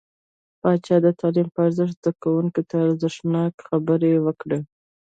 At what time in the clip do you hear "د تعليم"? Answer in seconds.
1.05-1.47